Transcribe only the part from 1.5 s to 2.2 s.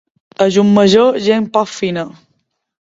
poc fina.